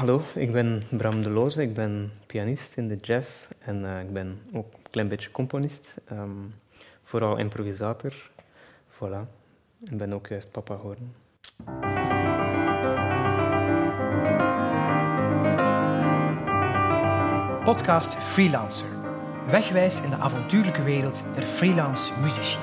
[0.00, 1.62] hallo, ik ben Bram de Loze.
[1.62, 5.96] Ik ben pianist in de jazz en uh, ik ben ook een klein beetje componist.
[6.12, 6.54] Um,
[7.02, 8.30] vooral improvisator.
[8.90, 9.28] Voilà.
[9.90, 11.14] Ik ben ook juist papa geworden.
[17.64, 18.86] Podcast Freelancer.
[19.50, 22.58] Wegwijs in de avontuurlijke wereld der freelance muzici.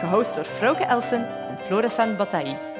[0.00, 2.71] Gehost door Frauke Elsen en Florissant Bataille.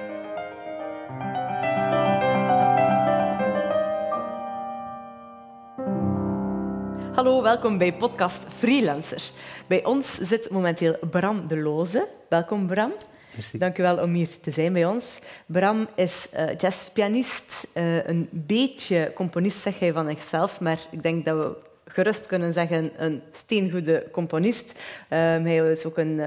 [7.23, 9.23] Hallo, welkom bij podcast Freelancer.
[9.67, 12.09] Bij ons zit momenteel Bram de Loze.
[12.29, 12.93] Welkom Bram.
[13.35, 13.59] Merci.
[13.59, 15.19] Dank u wel om hier te zijn bij ons.
[15.47, 21.25] Bram is uh, jazzpianist, uh, een beetje componist, zeg hij van zichzelf, maar ik denk
[21.25, 21.57] dat we
[21.93, 24.71] gerust kunnen zeggen een steengoede componist.
[24.71, 26.27] Um, hij is ook een, uh,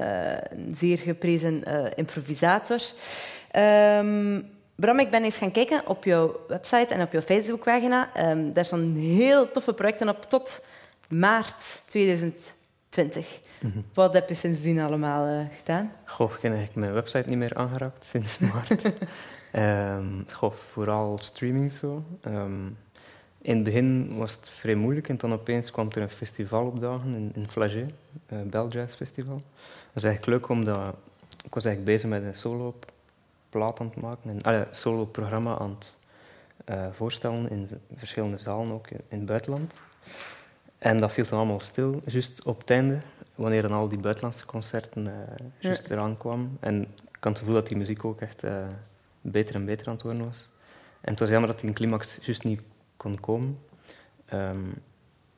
[0.50, 1.62] een zeer geprezen
[1.94, 2.80] improvisator.
[3.98, 8.30] Um, Bram, ik ben eens gaan kijken op jouw website en op jouw Facebookpagina.
[8.30, 10.62] Um, daar staan heel toffe projecten op tot
[11.08, 13.40] maart 2020.
[13.60, 13.84] Mm -hmm.
[13.94, 15.92] Wat heb je sindsdien allemaal uh, gedaan?
[16.04, 18.84] Goh, ik heb eigenlijk mijn website niet meer aangeraakt sinds maart.
[19.98, 22.04] um, goh, vooral streaming zo.
[22.26, 22.76] Um,
[23.46, 27.14] in het begin was het vrij moeilijk en dan opeens kwam er een festival opdagen
[27.14, 27.94] in, in Flagey,
[28.32, 29.34] uh, Bell Jazz Festival.
[29.34, 29.44] Dat
[29.92, 30.94] was eigenlijk leuk omdat
[31.44, 32.74] ik was eigenlijk bezig met een solo
[33.48, 35.94] plaat aan het maken, een uh, solo programma aan het
[36.70, 39.74] uh, voorstellen in verschillende zalen ook in, in het buitenland.
[40.78, 42.98] En dat viel dan allemaal stil, juist op het einde,
[43.34, 45.12] wanneer dan al die buitenlandse concerten uh,
[45.58, 45.94] juist ja.
[45.94, 46.56] eraan kwamen.
[46.60, 48.66] En ik had het gevoel dat die muziek ook echt uh,
[49.20, 50.48] beter en beter aan het worden was.
[51.00, 52.60] En het was jammer dat die climax juist niet
[52.96, 53.58] kon komen.
[54.32, 54.74] Um,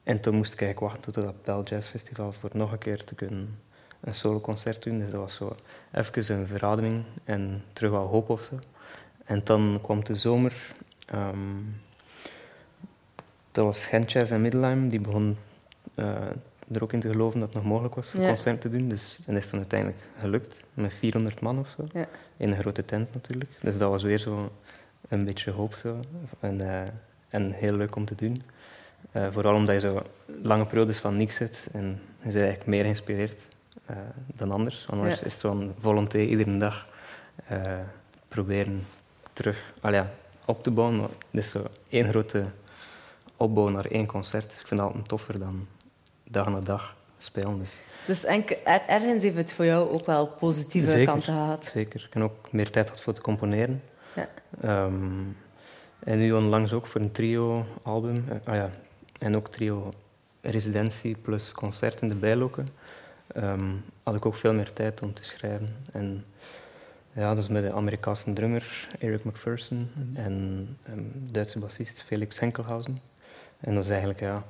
[0.03, 3.05] en toen moest ik eigenlijk wachten tot dat Bell Jazz Festival voor nog een keer
[3.05, 3.59] te kunnen
[4.01, 4.99] een soloconcert doen.
[4.99, 5.55] Dus dat was zo
[5.93, 8.59] even een verademing en terug wel hoop of zo.
[9.25, 10.73] En dan kwam de zomer.
[11.15, 11.81] Um,
[13.53, 14.89] dat was Gent Jazz en Middelheim.
[14.89, 15.37] Die begon
[15.95, 16.07] uh,
[16.73, 18.27] er ook in te geloven dat het nog mogelijk was voor ja.
[18.27, 18.89] concert te doen.
[18.89, 21.87] Dus, en dat is toen uiteindelijk gelukt, met 400 man of zo.
[21.93, 22.07] Ja.
[22.37, 23.51] In een grote tent natuurlijk.
[23.61, 24.53] Dus dat was weer zo
[25.09, 25.75] een beetje hoop.
[25.75, 26.01] Zo.
[26.41, 26.83] En, uh,
[27.29, 28.43] en heel leuk om te doen.
[29.13, 30.03] Uh, vooral omdat je zo
[30.43, 31.87] lange periodes van niks zit en
[32.19, 33.39] je bent eigenlijk meer geïnspireerd
[33.91, 33.97] uh,
[34.35, 34.87] dan anders.
[34.89, 35.27] Anders Ja.
[35.27, 36.89] is het zo'n volonté iedere dag
[38.29, 38.85] proberen
[39.33, 40.11] terug al ja,
[40.45, 41.01] op te bouwen.
[41.01, 42.45] Het is zo één grote
[43.39, 44.45] opbouw naar één concert.
[44.61, 45.67] Ik vind dat altijd toffer dan
[46.25, 47.59] dag na dag spelen.
[47.59, 51.07] Dus Dus enke, er, ergens heeft het voor jou ook wel positieve Zeker.
[51.07, 51.65] kanten gehad.
[51.65, 52.05] zeker.
[52.07, 53.83] Ik heb ook meer tijd gehad voor te componeren.
[54.15, 54.29] Ja.
[54.61, 55.23] Ehm,
[55.99, 58.25] en nu onlangs ook voor een trio-album.
[58.29, 58.71] Eh, ah ja,
[59.19, 62.67] en ook trio-residentie plus concert in de bijloken.
[63.35, 63.71] Ehm,
[64.03, 65.69] had ik ook veel meer tijd om te schrijven.
[65.93, 66.25] En
[67.13, 72.97] ja, dus met de Amerikaanse drummer Eric McPherson en um, Duitse bassist Felix Henkelhausen.
[73.61, 74.43] En dat is eigenlijk ja,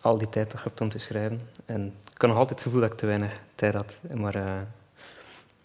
[0.00, 1.40] al die tijd dat je hebt om te schrijven.
[1.66, 3.98] En ik had nog altijd het gevoel dat ik te weinig tijd had.
[4.14, 4.44] Maar, uh,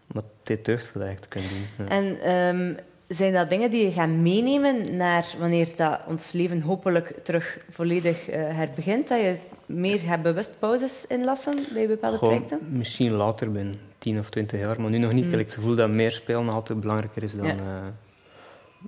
[0.07, 1.85] maar dit deugt voor dat eigenlijk te kunnen doen.
[1.85, 1.91] Ja.
[1.91, 7.19] En ehm, zijn dat dingen die je gaat meenemen naar wanneer dat ons leven hopelijk
[7.23, 9.07] terug volledig uh, herbegint?
[9.07, 12.59] Dat je meer gaat bewust pauzes inlassen bij bepaalde projecten?
[12.69, 15.25] Misschien later, binnen 10 of 20 jaar, maar nu nog niet.
[15.25, 15.33] Mm.
[15.33, 17.53] Ik gevoel dat meer spelen altijd belangrijker is dan, Ja.
[17.53, 17.85] uh,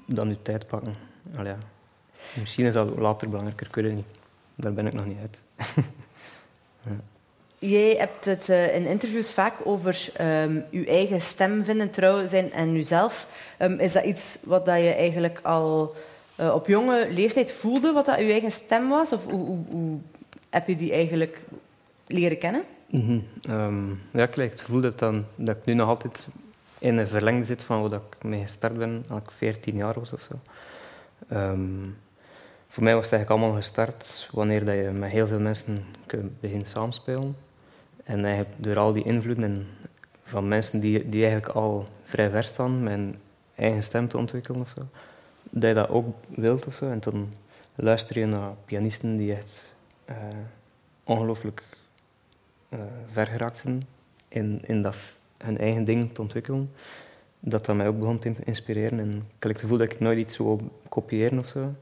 [0.05, 0.93] dan je tijd pakken.
[1.35, 1.57] Allee, ja.
[2.33, 4.05] Misschien is dat later belangrijker, ik weet het niet.
[4.55, 5.41] Daar ben ik nog niet uit.
[7.59, 12.51] Jij hebt het uh, in interviews vaak over um, je eigen stem vinden, trouw zijn
[12.51, 13.27] en jezelf.
[13.59, 15.95] Um, is dat iets wat dat je eigenlijk al
[16.39, 19.13] uh, op jonge leeftijd voelde, wat dat je eigen stem was?
[19.13, 19.97] Of hoe, hoe, hoe
[20.49, 21.41] heb je die eigenlijk
[22.07, 22.63] leren kennen?
[22.89, 23.53] Mm -hmm.
[23.53, 26.27] um, ja, ik het gevoel dat, dan, dat ik nu nog altijd
[26.79, 29.93] in een verlengde zit van hoe dat ik mee gestart ben, als ik 14 jaar
[29.99, 30.39] was of zo.
[31.35, 31.97] Um,
[32.69, 35.85] voor mij was het eigenlijk allemaal gestart wanneer dat je met heel veel mensen
[36.39, 37.37] begint samenspelen.
[38.03, 39.67] En eigenlijk door al die invloeden en
[40.23, 43.15] van mensen die, die eigenlijk al vrij ver staan een
[43.55, 44.85] eigen stem te ontwikkelen of zo,
[45.51, 46.89] dat je dat ook wilt of zo.
[46.89, 47.29] En dan
[47.75, 49.63] luister je naar pianisten die echt
[50.09, 50.15] uh,
[51.03, 51.63] ongelooflijk
[52.69, 52.79] uh,
[53.11, 53.81] ver geraakt zijn
[54.27, 56.71] in, in dat, hun eigen ding te ontwikkelen.
[57.39, 58.99] Dat dat mij ook begon te inspireren.
[58.99, 60.59] En ik heb het gevoel dat ik nooit iets zou
[60.89, 61.73] kopiëren of zo.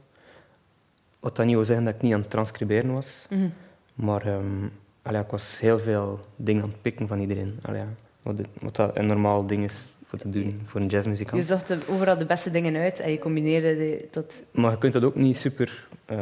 [1.27, 3.25] Wat dat niet wil zeggen dat ik niet aan het transcriberen was.
[3.29, 3.53] Mm -hmm.
[3.93, 4.71] Maar um,
[5.01, 7.59] allee, ik was heel veel dingen aan het pikken van iedereen.
[7.61, 7.83] Allee,
[8.21, 11.37] wat, wat dat een normaal ding is voor te doen voor een jazzmuzikant.
[11.37, 14.43] Je zocht overal de beste dingen uit en je combineerde die tot...
[14.53, 16.19] Maar je kunt dat ook niet super uh,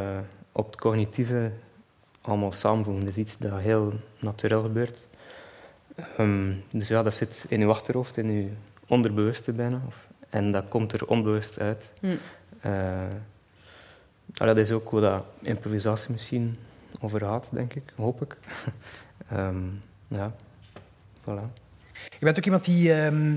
[0.52, 1.52] op het cognitieve
[2.22, 3.06] allemaal samenvoegen.
[3.06, 5.08] Dat is iets dat heel natuurlijk gebeurt.
[6.20, 8.50] Um, dus ja, dat zit in je achterhoofd, in je
[8.88, 9.82] onderbewuste bijna.
[9.88, 11.92] Of, en dat komt er onbewust uit.
[12.02, 12.08] Hm.
[12.66, 13.04] Uh,
[14.36, 16.56] dat is ook hoe improvisatie misschien
[17.00, 18.38] over gaat, denk ik, hoop ik.
[19.30, 19.64] Ehm,
[20.08, 20.32] ja,
[21.22, 21.48] voilà.
[21.94, 22.94] Je bent ook iemand die...
[22.94, 23.36] ehm,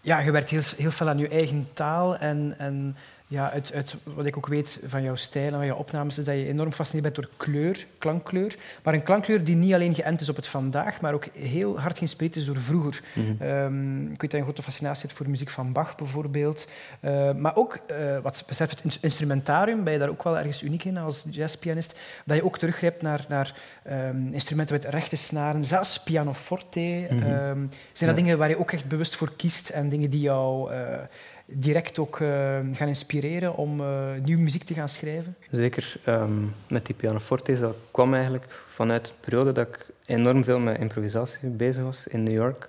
[0.00, 2.54] ja, je werkt heel, heel veel aan je eigen taal en...
[2.58, 6.18] en ja, uit, uit wat ik ook weet van jouw stijl en van jouw opnames,
[6.18, 8.54] is dat je enorm gefascineerd bent door kleur, klankkleur.
[8.82, 11.96] Maar een klankkleur die niet alleen geënt is op het vandaag, maar ook heel hard
[11.98, 13.00] geïnspireerd is door vroeger.
[13.38, 16.68] Ehm, ik weet dat je een grote fascinatie hebt voor de muziek van Bach bijvoorbeeld.
[17.00, 20.62] Eh, maar ook, eh, wat betreft het ins- instrumentarium, ben je daar ook wel ergens
[20.62, 21.98] uniek in als jazzpianist.
[22.24, 27.06] Dat je ook teruggrijpt naar, naar ehm, instrumenten met rechte snaren, zelfs pianoforte.
[27.10, 27.22] Mhm.
[27.22, 28.06] Ehm, zijn Ja.
[28.06, 30.78] dat dingen waar je ook echt bewust voor kiest en dingen die jou eh,
[31.46, 32.28] direct ook eh,
[32.72, 35.36] gaan inspireren om eh, nieuwe muziek te gaan schrijven?
[35.50, 35.96] Zeker.
[36.04, 40.78] ehm, met die pianofortes, dat kwam eigenlijk vanuit de periode dat ik enorm veel met
[40.78, 42.68] improvisatie bezig was in New York.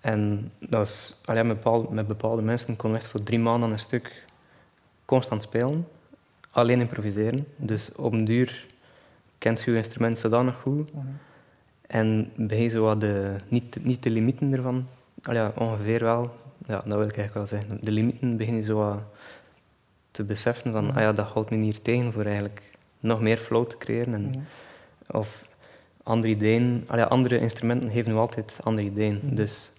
[0.00, 3.68] En dat was, allee, met, bepaalde, met bepaalde mensen kon ik echt voor drie maanden
[3.68, 4.24] aan een stuk
[5.04, 5.88] constant spelen.
[6.50, 7.46] Alleen improviseren.
[7.56, 8.66] Dus op een duur
[9.38, 10.90] kent je je instrument zodanig goed.
[11.86, 14.88] En ben je zo wat de, niet, niet de limieten ervan,
[15.22, 16.34] allee, ja, ongeveer wel,
[16.66, 17.78] ja, dat wil ik eigenlijk wel zeggen.
[17.80, 19.02] De limieten begin je zo
[20.10, 22.70] te beseffen van, ah ja, dat houdt me hier tegen voor eigenlijk
[23.00, 24.14] nog meer flow te creëren.
[24.14, 24.46] En.
[25.10, 25.44] Of
[26.02, 29.20] andere ideeën, allee, ja, andere instrumenten geven nu altijd andere ideeën.
[29.22, 29.72] Dus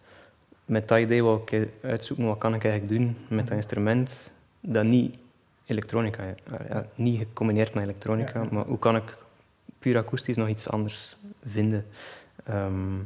[0.65, 4.11] met dat idee wou ik uitzoeken, wat kan ik eigenlijk doen met dat instrument
[4.59, 5.17] dat niet
[5.65, 6.23] elektronica,
[6.69, 9.17] ja, niet gecombineerd met elektronica, maar hoe kan ik
[9.79, 11.85] puur akoestisch nog iets anders vinden.
[12.43, 12.99] Ehm,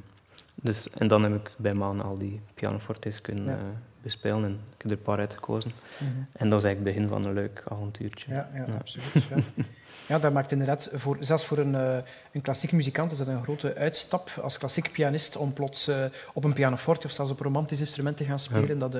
[0.61, 3.51] dus, en dan heb ik bij Maan al die pianofortes kunnen Ja.
[3.51, 3.57] eh,
[4.01, 5.71] bespelen en ik heb er een paar uitgekozen.
[5.97, 6.09] Mhm.
[6.31, 8.33] En dat was eigenlijk het begin van een leuk avontuurtje.
[8.33, 8.73] Ja, ja, Ja.
[8.79, 9.27] absoluut.
[9.27, 9.63] Ja.
[10.15, 11.97] ja, dat maakt inderdaad, voor, zelfs voor een, eh,
[12.31, 15.95] een klassiek muzikant, is dat een grote uitstap als klassiek pianist om plots eh,
[16.33, 18.79] op een pianoforte of zelfs op een romantisch instrument te gaan spelen.
[18.79, 18.97] Dat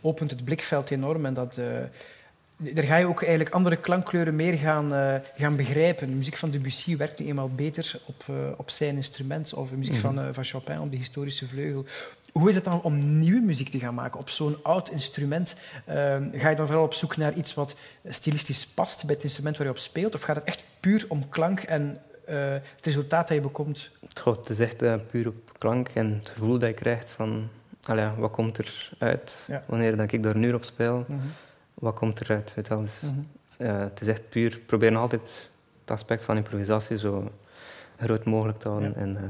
[0.00, 1.58] opent het blikveld enorm en dat...
[2.74, 6.08] daar ga je ook eigenlijk andere klankkleuren meer gaan, eh, gaan begrijpen.
[6.08, 9.76] De muziek van Debussy werkt nu eenmaal beter op, eh, op zijn instrument, of de
[9.76, 10.02] muziek Mhm.
[10.02, 11.84] van, eh, van Chopin op de historische vleugel.
[12.32, 15.54] Hoe is het dan om nieuwe muziek te gaan maken op zo'n oud instrument?
[15.86, 17.76] Ehm, ga je dan vooral op zoek naar iets wat
[18.08, 20.14] stilistisch past bij het instrument waar je op speelt?
[20.14, 23.90] Of gaat het echt puur om klank en het resultaat dat je bekomt?
[24.20, 27.48] Goh, het is echt puur op klank en het gevoel dat je krijgt van
[27.82, 29.62] allee, wat komt er uit Ja.
[29.66, 31.06] wanneer dat ik daar nu op speel.
[31.74, 32.54] Wat komt eruit?
[32.54, 32.80] Weet wel.
[32.80, 33.12] Dus, Mhm.
[33.56, 37.30] eh, het is echt puur proberen altijd het aspect van improvisatie zo
[37.98, 38.96] groot mogelijk te houden Ja.
[38.96, 39.22] en eh,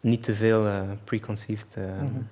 [0.00, 1.76] niet te veel eh, preconceived.
[1.76, 2.22] Mhm.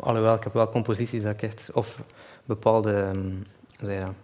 [0.00, 2.02] Alhoewel, ik heb wel composities dat ik echt, of
[2.44, 4.14] bepaalde ehm, ja,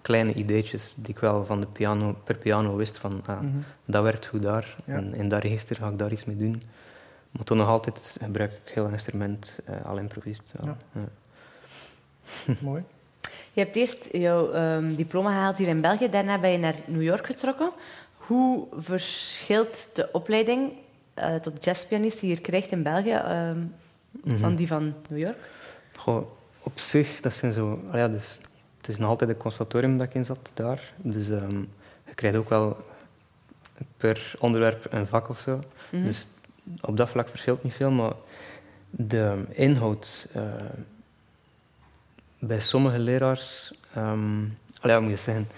[0.00, 3.56] kleine ideetjes die ik wel van de piano, per piano wist van ah, Mhm.
[3.84, 4.94] dat werkt goed daar Ja.
[4.94, 6.62] en in dat register ga ik daar iets mee doen.
[7.30, 9.52] Maar toen nog altijd gebruik ik heel een instrument
[9.84, 10.52] al improvist.
[10.62, 10.76] Ja.
[12.60, 12.82] Mooi.
[13.52, 17.02] Je hebt eerst jouw ehm, diploma gehaald hier in België, daarna ben je naar New
[17.02, 17.70] York getrokken.
[18.16, 20.72] Hoe verschilt de opleiding
[21.14, 23.58] eh, tot jazzpianist die je hier krijgt in België ehm,
[24.24, 24.38] Mhm.
[24.38, 25.36] van die van New York?
[25.96, 26.26] Goh,
[26.62, 27.80] op zich, dat zijn zo...
[27.90, 28.38] ah Ja, dus,
[28.76, 30.92] het is nog altijd een conservatorium dat ik in zat daar.
[30.96, 31.58] Dus ehm,
[32.06, 32.76] je krijgt ook wel
[33.96, 35.60] per onderwerp een vak of zo.
[35.90, 36.04] Mhm.
[36.04, 36.26] Dus
[36.80, 38.12] op dat vlak verschilt niet veel, maar
[38.90, 40.26] de inhoud...
[40.32, 40.42] eh,
[42.42, 43.72] bij sommige leraars...
[43.94, 44.44] ehm
[44.80, 45.48] allee, moet je zeggen?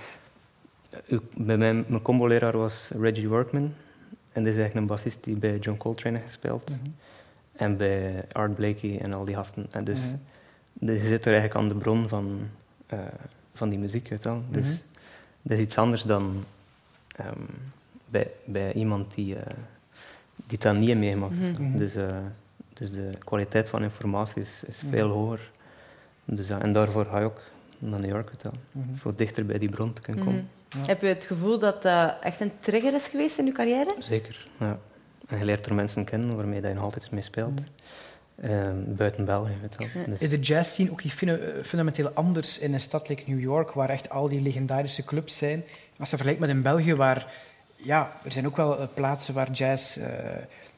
[1.37, 3.73] Bij mijn, mijn combo-leraar was Reggie Workman.
[4.33, 6.71] En dat is eigenlijk een bassist die bij John Coltrane heeft gespeeld.
[6.71, 6.79] Mhm.
[7.53, 9.67] En bij Art Blakey en al die gasten.
[9.71, 10.01] En dus
[10.73, 12.49] dus je zit er eigenlijk aan de bron van,
[12.87, 12.99] eh,
[13.55, 14.09] van die muziek.
[14.09, 14.43] Weet wel.
[14.51, 14.77] Dus Mhm.
[15.43, 16.45] dat is iets anders dan
[17.17, 17.41] ehm,
[18.07, 19.55] bij, bij iemand die, eh,
[20.47, 21.39] die dat niet heeft meegemaakt.
[21.59, 21.79] Mhm.
[21.79, 22.07] Dus, eh,
[22.73, 25.51] dus de kwaliteit van informatie is, is veel hoger.
[26.25, 27.41] Dus, ja, en daarvoor ga je ook
[27.79, 28.53] naar New York, wel.
[28.73, 28.95] Mhm.
[28.95, 30.49] voor dichter bij die bron te kunnen komen.
[30.69, 30.81] Mhm.
[30.81, 30.87] Ja.
[30.87, 33.95] Heb je het gevoel dat dat echt een trigger is geweest in je carrière?
[33.99, 34.47] Zeker.
[34.59, 34.79] Ja.
[35.27, 37.61] En je leert er mensen kennen waarmee dat je nog altijd mee speelt.
[37.61, 38.53] Mhm.
[38.53, 40.03] Ehm, buiten België, weet je wel.
[40.03, 40.11] Ja.
[40.11, 43.71] Dus- Is de jazz scene ook eh, fundamenteel anders in een stad like New York,
[43.73, 45.65] waar echt al die legendarische clubs zijn?
[45.99, 47.33] Als je vergelijkt met in België, waar
[47.85, 50.07] ja, er zijn ook wel eh, plaatsen waar jazz eh,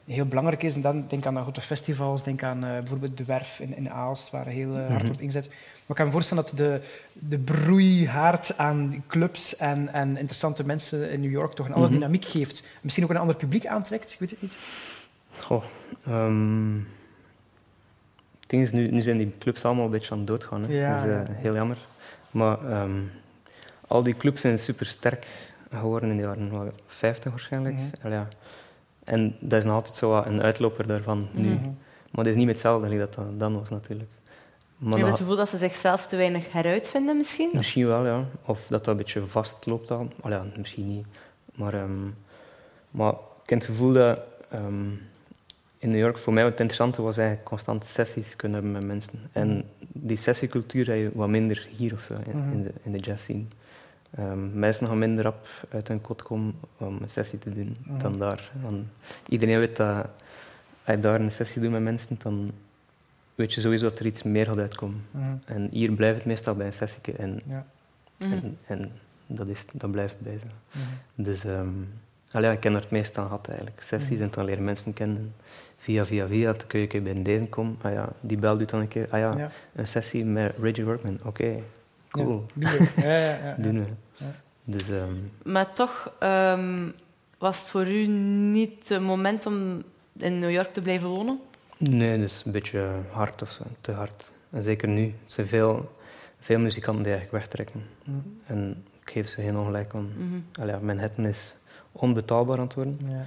[0.05, 0.75] heel belangrijk is.
[0.75, 3.89] En dan denk aan de grote festivals, denk aan eh, bijvoorbeeld de Werf in, in
[3.91, 5.05] Aalst, waar heel hard Mhm.
[5.05, 5.47] wordt ingezet.
[5.47, 6.81] Maar ik kan me voorstellen dat de,
[7.13, 11.99] de broeihaard aan clubs en, en interessante mensen in New York toch een andere Mhm.
[11.99, 12.63] dynamiek geeft.
[12.81, 14.57] Misschien ook een ander publiek aantrekt, ik weet het niet.
[15.39, 15.63] Goh,
[16.05, 16.75] ehm,
[18.39, 20.63] het ding is, nu, nu zijn die clubs allemaal een beetje aan het doodgaan.
[20.63, 20.73] Hè.
[20.73, 21.77] Ja, dat is heel jammer.
[22.31, 22.99] Maar ehm,
[23.87, 25.27] al die clubs zijn super sterk
[25.71, 27.75] geworden in de jaren wat, 50 waarschijnlijk.
[27.75, 28.11] Mhm.
[28.11, 28.27] Ja.
[29.03, 31.49] En dat is nog altijd zo een uitloper daarvan nu.
[31.53, 31.63] Mhm.
[32.11, 34.09] Maar het is niet meer hetzelfde als dat dat dan was natuurlijk.
[34.77, 37.49] Maar je nog- het gevoel dat ze zichzelf te weinig heruitvinden misschien?
[37.53, 38.25] Misschien wel, ja.
[38.45, 40.07] Of dat dat een beetje vastloopt al.
[40.21, 41.05] Al ja, misschien niet.
[41.55, 42.05] Maar, ehm,
[42.91, 43.11] maar
[43.43, 44.19] ik heb het gevoel dat
[44.49, 44.89] ehm,
[45.77, 49.19] in New York voor mij het interessante was eigenlijk constant sessies kunnen hebben met mensen.
[49.31, 52.51] En die sessiecultuur heb je wat minder hier of zo, in, Mhm.
[52.51, 53.43] in, de, in de jazz scene.
[54.17, 57.97] Ehm, mensen gaan minder rap uit hun kot komen om een sessie te doen Mhm.
[57.97, 58.51] dan daar.
[58.61, 58.85] Want
[59.29, 60.05] iedereen weet dat
[60.85, 62.51] als je daar een sessie doet met mensen, dan
[63.35, 65.05] weet je sowieso dat er iets meer gaat uitkomen.
[65.11, 65.25] Mhm.
[65.45, 67.01] En hier blijft het meestal bij een sessie.
[67.17, 67.65] En Ja.
[68.17, 68.91] En, en
[69.27, 70.79] dat, is, dat blijft bij zo.
[71.15, 71.67] Dus ehm
[72.31, 73.81] allee, ik ken er het meest aan gehad eigenlijk.
[73.81, 75.33] Sessies en dan leren mensen kennen.
[75.77, 77.75] Via, via, via, dan kun je een keer bij deze komen.
[77.81, 79.07] Ah ja, die bel doet dan een keer.
[79.09, 79.49] Ah ja, Ja.
[79.75, 81.19] een sessie met Reggie Workman.
[81.25, 81.59] Oké,
[82.09, 82.45] cool.
[82.53, 83.01] Ja, doen we.
[83.01, 83.55] Ja, ja,
[84.63, 86.89] Dus ehm, Maar toch ehm,
[87.37, 89.83] was het voor u niet het moment om
[90.17, 91.39] in New York te blijven wonen?
[91.77, 94.31] nee, dus een beetje hard of zo, te hard.
[94.49, 95.03] En zeker nu.
[95.05, 95.95] Er zijn veel,
[96.39, 97.83] veel muzikanten die eigenlijk wegtrekken.
[98.03, 98.17] Mhm.
[98.45, 99.93] En ik geef ze geen ongelijk.
[100.59, 101.55] Allee, ja, Manhattan is
[101.91, 102.99] onbetaalbaar aan het worden.
[103.07, 103.25] Ja.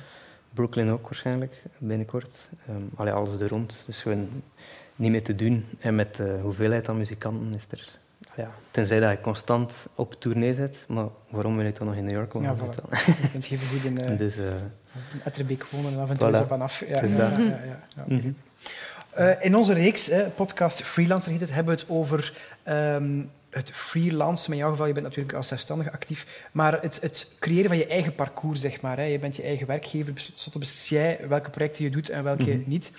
[0.52, 2.48] Brooklyn ook waarschijnlijk, binnenkort.
[2.70, 3.82] Um, allee, alles er rond.
[3.86, 4.28] Dus gewoon
[4.96, 5.64] niet meer te doen.
[5.78, 7.98] En met de hoeveelheid aan muzikanten is er...
[8.40, 12.04] Ja, tenzij dat je constant op tournee bent, maar waarom wil je dan nog in
[12.04, 12.50] New York wonen?
[12.50, 12.98] Ja, voilà.
[13.06, 14.04] je Je kunt even goed in, wel?
[14.06, 14.44] eh Dus, eh,
[15.12, 16.34] in Etterbeek wonen en af en toe Voilà.
[16.34, 16.84] eens op en af.
[16.88, 17.28] Ja, ja,
[17.96, 18.30] ja, mhm.
[19.10, 22.32] Eh, in onze reeks, podcast Freelancer heet het, hebben we het over
[22.62, 23.20] ehm,
[23.50, 24.48] het freelancen.
[24.50, 26.46] Maar in jouw geval, je bent natuurlijk als zelfstandige actief.
[26.52, 28.96] Maar het, het creëren van je eigen parcours, zeg maar.
[28.96, 29.02] Hè.
[29.02, 32.62] Je bent je eigen werkgever, tenslotte beslis jij welke projecten je doet en welke Mhm.
[32.66, 32.92] niet.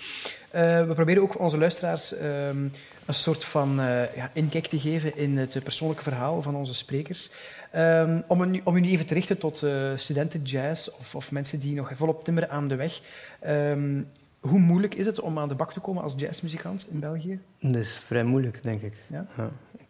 [0.50, 2.64] Eh, we proberen ook onze luisteraars ehm,
[3.06, 7.30] een soort van eh, ja, inkijk te geven in het persoonlijke verhaal van onze sprekers.
[7.70, 11.32] Ehm, om, u, nu- om u even te richten tot eh, studenten jazz of, of
[11.32, 13.00] mensen die nog volop timmeren aan de weg.
[13.40, 14.02] Ehm,
[14.40, 17.38] hoe moeilijk is het om aan de bak te komen als jazzmuzikant in België?
[17.60, 18.92] dat is vrij moeilijk, denk ik.
[19.06, 19.26] Ja?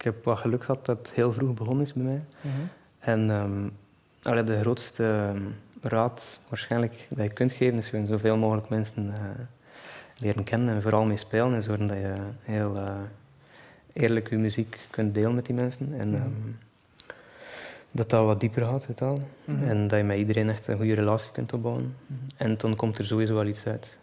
[0.02, 2.22] Ik heb wat geluk gehad dat het heel vroeg begonnen is bij mij.
[2.98, 3.68] En ehm,
[4.22, 5.42] allee, de grootste ehm,
[5.80, 9.20] raad waarschijnlijk dat je kunt geven is gewoon zoveel mogelijk mensen eh,
[10.18, 12.94] leren kennen en vooral mee spelen en zorgen dat je heel eh,
[13.92, 15.94] eerlijk je muziek kunt delen met die mensen.
[15.98, 16.16] En Mhm.
[16.22, 16.30] ehm,
[17.90, 19.18] dat dat wat dieper gaat, je wel.
[19.44, 19.62] Mhm.
[19.64, 21.96] En dat je met iedereen echt een goede relatie kunt opbouwen.
[22.06, 22.20] Mhm.
[22.36, 23.96] En dan komt er sowieso wel iets uit.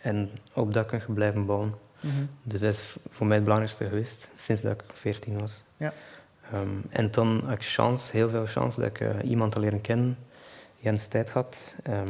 [0.00, 1.74] En op dat kun je blijven bouwen.
[2.04, 2.24] Mhm.
[2.42, 5.62] Dus dat is voor mij het belangrijkste geweest, sinds dat ik 14 was.
[5.76, 5.92] Ja.
[6.52, 9.80] Ehm, en dan had ik chance, heel veel chance, dat ik eh, iemand al leren
[9.80, 10.16] kennen.
[10.78, 11.74] Jens tijd had.
[11.82, 12.08] Ehm,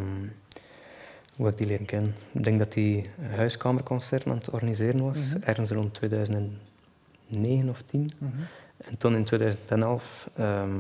[1.37, 2.15] hoe ik die leren kennen?
[2.33, 5.43] Ik denk dat hij huiskamerconcerten aan het organiseren was, Mhm.
[5.45, 8.11] ergens rond 2009 of 10.
[8.19, 8.33] Mhm.
[8.77, 10.71] En toen in 2011 ehm,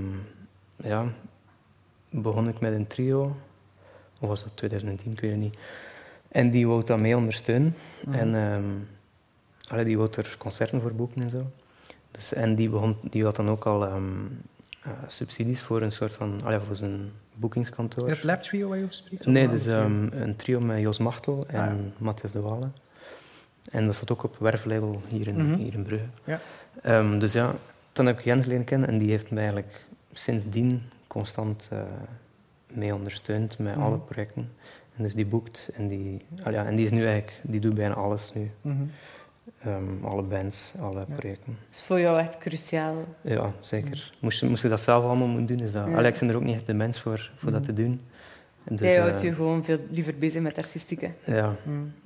[0.76, 1.04] ja,
[2.10, 3.36] begon ik met een trio.
[4.20, 5.56] Of was dat 2010, ik weet het niet.
[6.28, 7.74] En die wou dat mee ondersteunen.
[8.10, 8.34] En
[9.68, 11.50] allee, die wou er concerten voor boeken en zo.
[12.10, 14.02] Dus, en die, begon, die had dan ook al ehm,
[14.82, 18.08] eh, subsidies voor een soort van, allee, voor zijn boekingskantoor.
[18.08, 19.26] Het Lab Trio waar je over spreekt?
[19.26, 21.74] Nee, dus een trio met Jos Machtel en Ah, ja.
[21.98, 22.74] Matthias de Walen.
[23.70, 25.54] En dat zat ook op werflabel hier in, Mhm.
[25.54, 26.06] hier in Brugge.
[26.24, 26.40] Ja.
[26.82, 27.54] Ehm, dus ja,
[27.92, 31.78] toen heb ik Jens leren kennen en die heeft mij eigenlijk sindsdien constant eh,
[32.72, 33.84] mee ondersteund met Mhm.
[33.84, 34.52] alle projecten.
[34.96, 37.74] En dus die boekt en die, ah ja, en die is nu eigenlijk, die doet
[37.74, 38.50] bijna alles nu.
[38.60, 38.82] Mhm.
[39.60, 41.14] Ehm, alle bands, alle Ja.
[41.16, 41.56] projecten.
[41.68, 42.94] Dat is voor jou echt cruciaal.
[43.20, 44.12] Ja, zeker.
[44.18, 45.86] Moest, je- moest je dat zelf allemaal moeten doen, is dat...
[45.88, 45.96] Ja.
[45.96, 47.74] Allee, ik ben er ook niet echt de mens voor, voor dat Mhm.
[47.74, 48.00] te doen.
[48.64, 51.10] En dus, Jij eh, houdt je gewoon veel liever bezig met artistieke.
[51.24, 51.54] Ja,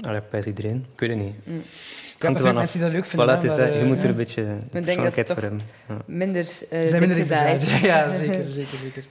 [0.00, 0.86] allee, bij iedereen.
[0.94, 1.34] Ik weet het niet.
[1.46, 1.54] Mm.
[1.54, 2.54] Ja, er natuurlijk vanaf.
[2.54, 3.26] mensen die dat leuk vinden.
[3.28, 3.66] Voilà, is maar, dat.
[3.74, 4.08] je eh, moet er ja.
[4.08, 5.60] een beetje persoonlijkheid voor hebben.
[5.88, 5.96] Ja.
[6.06, 7.26] Minder uh, Ze zijn minder.
[7.82, 8.50] Ja, zeker.
[8.50, 9.04] zeker, zeker.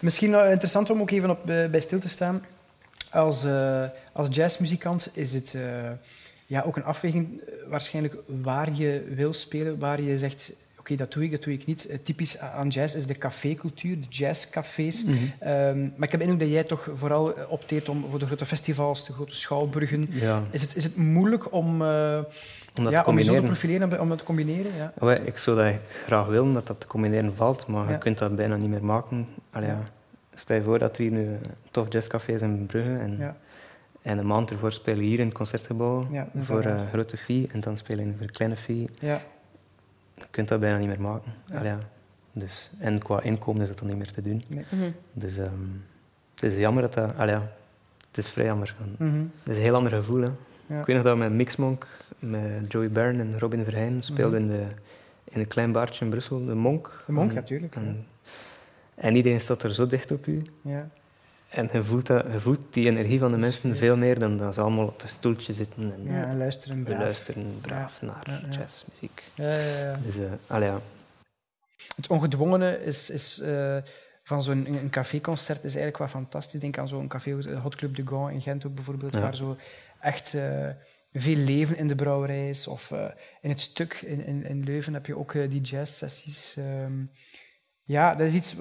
[0.00, 2.44] Misschien interessant om ook even op, bij stil te staan.
[3.10, 3.82] Als, uh,
[4.12, 5.62] als jazzmuzikant is het uh,
[6.50, 11.12] ja, ook een afweging waarschijnlijk waar je wil spelen, waar je zegt, oké, okay, dat
[11.12, 11.90] doe ik, dat doe ik niet.
[11.90, 15.04] Uh, typisch aan jazz is de cafécultuur, de jazzcafés.
[15.04, 15.48] Mm -hmm.
[15.48, 18.46] um, maar ik heb de indruk dat jij toch vooral opteert om voor de grote
[18.46, 20.06] festivals, de grote schouwburgen.
[20.10, 20.42] Ja.
[20.50, 21.82] Is, het, is het moeilijk om...
[21.82, 22.18] Uh,
[22.74, 23.08] om dat ja, te combineren.
[23.08, 24.72] Om je zo te profileren, om dat te combineren?
[24.76, 25.14] Ja.
[25.14, 27.90] Ik zou dat graag willen, dat dat te combineren valt, maar ja.
[27.90, 29.26] je kunt dat bijna niet meer maken.
[29.50, 29.78] Allee, ja.
[30.34, 31.40] Stel je voor dat er hier nu een
[31.70, 33.36] tof jazzcafé is in Brugge en, ja.
[34.02, 37.78] En een maand ervoor spelen hier in het concertgebouw voor een grote fee en dan
[37.78, 38.88] spelen voor een kleine fee.
[38.98, 39.22] Ja.
[40.14, 41.32] Je kunt dat bijna niet meer maken.
[41.52, 41.74] Allee,
[42.32, 44.42] dus, en qua inkomen is dat dan niet meer te doen.
[44.48, 44.64] Nee.
[44.70, 44.94] Mm -hmm.
[45.12, 45.84] Dus um,
[46.34, 47.18] het is jammer dat dat...
[47.18, 47.34] Allee,
[48.08, 48.76] het is vrij jammer.
[48.98, 49.32] Mm -hmm.
[49.42, 50.20] Het is een heel ander gevoel.
[50.20, 50.30] Hè.
[50.66, 50.80] Ja.
[50.80, 51.86] Ik weet nog dat we met Mixmonk,
[52.18, 54.58] met Joey Byrne en Robin Verheyen speelden mm -hmm.
[54.58, 54.74] in, de,
[55.32, 57.02] in een klein baartje in Brussel, de Monk.
[57.06, 57.74] De Monk, natuurlijk.
[57.74, 58.06] En,
[58.94, 60.42] en, iedereen staat er zo dicht op u.
[60.62, 60.88] Ja.
[61.50, 64.54] En je voelt, dat, je voelt die energie van de mensen veel meer dan dat
[64.54, 66.98] ze allemaal op een stoeltje zitten en Ja, en luisteren we braaf.
[66.98, 68.58] luisteren braaf naar Ja, ja.
[68.58, 69.22] jazzmuziek.
[69.34, 69.96] Ja, ja, ja.
[70.04, 70.80] Dus, eh allee, ja.
[71.96, 73.76] Het ongedwongene is, is, eh,
[74.24, 76.60] van zo'n caféconcert is eigenlijk wel fantastisch.
[76.60, 79.56] Denk aan zo'n café, eh, Hot Club de Gaunt in Gent ook bijvoorbeeld, waar zo
[80.00, 80.68] echt eh,
[81.12, 82.66] veel leven in de brouwerij is.
[82.66, 83.04] Of eh,
[83.40, 86.54] in het stuk in, in, in Leuven heb je ook eh, die jazzsessies.
[86.58, 86.92] Ehm,
[87.90, 88.54] ja, dat is iets...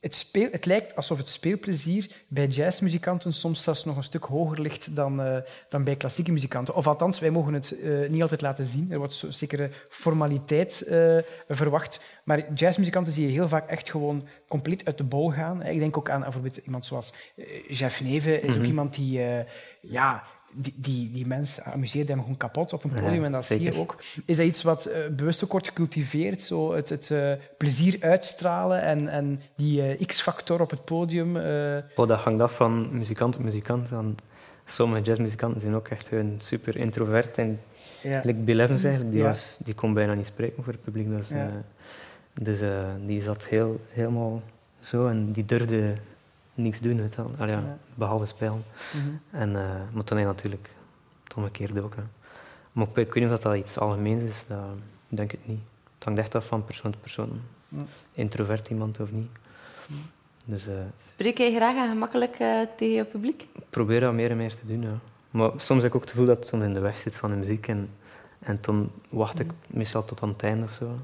[0.00, 4.60] Het, speel, het lijkt alsof het speelplezier bij jazzmuzikanten soms zelfs nog een stuk hoger
[4.60, 5.36] ligt dan, eh,
[5.68, 6.74] dan bij klassieke muzikanten.
[6.74, 8.92] Of althans, wij mogen het eh, niet altijd laten zien.
[8.92, 12.00] Er wordt zo'n zekere formaliteit eh, verwacht.
[12.24, 15.62] Maar jazzmuzikanten zie je heel vaak echt gewoon compleet uit de bol gaan.
[15.62, 17.12] Ik denk ook aan bijvoorbeeld iemand zoals
[17.68, 18.66] Jeff Neve, is ook Mhm.
[18.66, 19.20] iemand die...
[19.80, 20.22] ja,
[20.56, 23.24] die, die, die mensen amuseert hem gewoon kapot op een Ja, podium.
[23.24, 23.96] en dat zie je ook.
[24.24, 26.40] Is dat iets wat eh, bewust ook wordt gecultiveerd?
[26.40, 31.36] Zo het, het eh, plezier uitstralen en, en die eh, X-factor op het podium?
[31.96, 33.88] Oh, dat hangt af van muzikant tot muzikant.
[33.88, 34.16] Dan,
[34.64, 37.38] sommige jazzmuzikanten zijn ook echt gewoon super introvert.
[37.38, 37.58] En
[38.02, 38.20] ja.
[38.24, 39.28] Like Bill Evans eigenlijk, die, Ja.
[39.28, 41.08] was, die kon bijna niet spreken voor het publiek.
[41.08, 41.30] Dus,
[42.34, 42.60] dus
[43.06, 44.42] die zat heel, helemaal
[44.80, 45.92] zo en die durfde
[46.56, 47.30] niks doen, weet wel.
[47.38, 47.78] Allee, ja, Ja.
[47.94, 48.62] behalve spelen.
[48.94, 49.06] Mhm.
[49.30, 50.70] En, eh, maar hij natuurlijk
[51.24, 51.96] het omgekeerde ook.
[51.96, 52.02] Hè.
[52.72, 54.58] Maar ik weet niet of dat iets algemeens is, dat
[55.08, 55.60] denk ik niet.
[55.94, 57.40] Het hangt echt af van persoon tot persoon.
[58.12, 59.28] Introvert iemand of niet.
[60.44, 60.74] Dus eh,
[61.06, 63.42] Spreek jij graag en gemakkelijk eh, tegen je publiek?
[63.54, 64.82] ik probeer dat meer en meer te doen.
[64.82, 64.98] Ja.
[65.30, 67.28] Maar soms heb ik ook het gevoel dat het soms in de weg zit van
[67.30, 67.68] de muziek.
[67.68, 67.88] En,
[68.38, 70.96] en dan wacht ik meestal tot aan het einde of zo.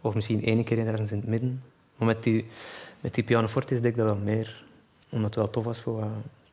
[0.00, 1.62] Of misschien één keer ergens in het midden.
[1.96, 2.46] Maar met die,
[3.00, 4.64] met die pianoforte deed ik dat wel meer.
[5.10, 6.04] Omdat het wel tof was voor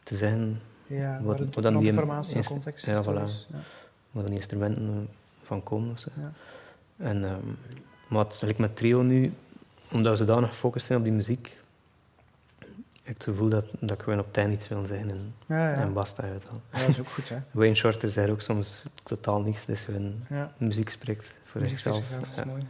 [0.04, 0.60] te zijn.
[0.88, 2.86] Ja, Wat- wat, dan die informatie context.
[2.86, 3.06] ja, voilà.
[3.08, 3.58] ja.
[4.12, 5.08] Waar dan die instrumenten
[5.44, 5.92] van komen.
[5.92, 6.10] Of zo.
[6.20, 6.32] Ja.
[6.98, 7.40] En, ehm,
[8.10, 9.34] maar het, like met trio nu,
[9.92, 11.58] omdat we zodanig gefocust zijn op die muziek,
[12.58, 12.70] heb
[13.04, 15.76] ik het gevoel dat, dat ik gewoon op einde iets wil zeggen en, Ja, ja.
[15.76, 16.22] en basta.
[16.24, 16.32] Wel.
[16.74, 17.38] Ja, dat is ook goed, hè.
[17.52, 19.88] Wayne Shorter zei ook soms totaal niks, dus
[20.30, 20.52] Ja.
[20.58, 22.30] muziek spreekt voor Muziek voor zichzelf.
[22.30, 22.46] is Ja.
[22.46, 22.68] mooi.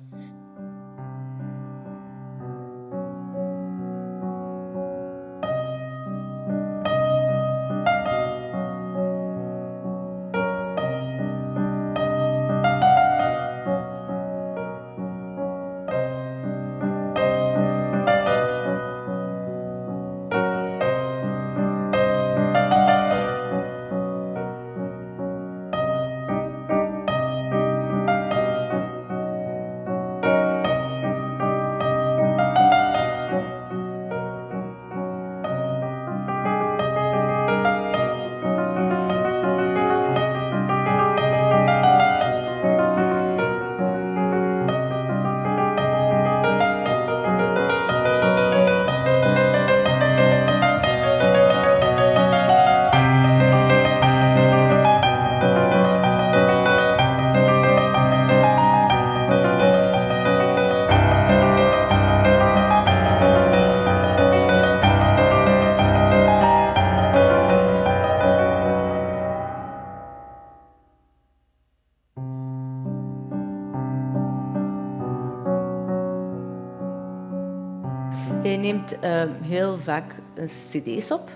[79.88, 81.30] Vaak cd's op.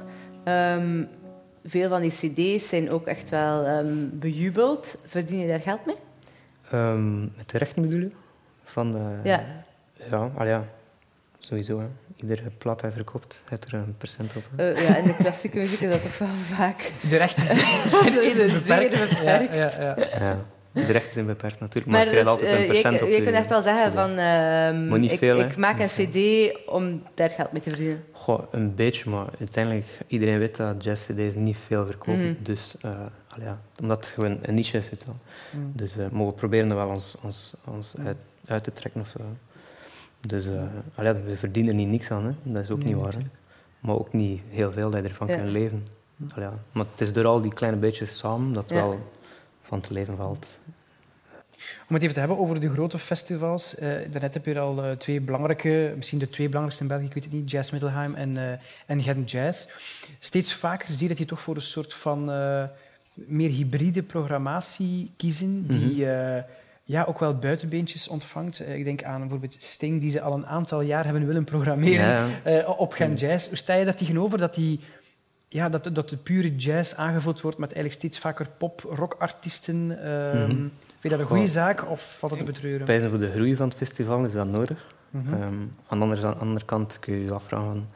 [0.43, 1.03] Ehm,
[1.65, 4.95] veel van die cd's zijn ook echt wel ehm, bejubeld.
[5.05, 5.95] Verdien je daar geld mee?
[6.71, 8.11] Ehm, met de rechten bedoel je?
[8.63, 9.43] Van de, Ja.
[10.09, 10.63] Ja, al ja,
[11.39, 11.79] sowieso.
[11.79, 11.85] Hè.
[12.15, 14.43] Iedere plaat hij verkoopt, heeft er een percent op.
[14.55, 16.91] Eh, ja, in de klassieke muziek is dat toch wel vaak.
[17.09, 17.57] De rechten zijn
[17.91, 19.09] Dat is zeer zeer beperkt.
[19.09, 19.53] beperkt.
[19.53, 19.95] Ja, ja, ja.
[20.19, 20.37] Ja.
[20.73, 23.09] De rechten zijn beperkt natuurlijk, maar, Maar je dus, altijd een eh, je, percent op
[23.09, 23.93] je kunt echt wel zeggen CD.
[23.93, 24.17] van...
[24.17, 26.17] ehm, ik, veel, ik maak een cd
[26.67, 28.03] om daar geld mee te verdienen.
[28.11, 32.21] Goh, een beetje, maar uiteindelijk, iedereen weet dat jazz-cd's niet veel verkopen.
[32.21, 32.33] Mhm.
[32.43, 32.91] Dus, eh,
[33.41, 34.89] ja, omdat het gewoon een niche is.
[34.89, 34.95] Je.
[35.51, 35.71] Mm.
[35.75, 39.09] Dus eh, maar we proberen er wel ons, ons, ons uit, uit te trekken of
[39.09, 39.19] zo.
[40.27, 42.31] Dus we verdienen er niet niks aan, hè.
[42.43, 43.13] dat is ook Nee, niet waar.
[43.13, 43.19] Hè.
[43.79, 45.35] Maar ook niet heel veel dat je ervan Ja.
[45.35, 45.83] kunt leven.
[46.35, 46.53] Al ja.
[46.71, 48.75] Maar het is door al die kleine beetjes samen dat Ja.
[48.75, 48.99] wel
[49.71, 50.47] van te leven valt.
[51.87, 53.75] Om het even te hebben over de grote festivals.
[53.75, 57.13] Eh daarnet heb je al eh, twee belangrijke, misschien de twee belangrijkste in België, ik
[57.13, 59.67] weet het niet, Jazz Middelheim en, eh, en Gent Jazz.
[60.19, 62.29] Steeds vaker zie je dat je toch voor een soort van
[63.13, 66.43] meer hybride programmatie kiezen, die eh,
[66.83, 68.59] ja, ook wel buitenbeentjes ontvangt.
[68.67, 72.65] Ik denk aan bijvoorbeeld Sting, die ze al een aantal jaar hebben willen programmeren Ja,
[72.67, 73.47] op Gent Jazz.
[73.47, 74.79] Hoe sta je daar tegenover dat die
[75.53, 80.03] ja, dat, dat de pure jazz aangevuld wordt met eigenlijk steeds vaker pop-rockartiesten.
[80.03, 80.67] Ehm Mhm.
[80.99, 82.85] Vind je dat een goede zaak of valt dat te betreuren?
[82.85, 84.95] Pijzen voor de groei van het festival is dat nodig.
[85.09, 85.33] Mhm.
[85.33, 85.43] Ehm,
[85.87, 87.87] aan, de andere, aan de andere kant kun je je afvragen, van,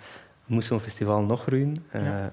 [0.45, 1.75] moest zo'n festival nog groeien.
[1.89, 2.31] Eh, Ja.